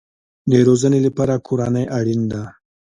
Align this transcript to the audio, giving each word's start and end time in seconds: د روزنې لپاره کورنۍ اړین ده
د 0.51 0.53
روزنې 0.67 0.99
لپاره 1.07 1.43
کورنۍ 1.47 1.85
اړین 1.97 2.21
ده 2.31 2.41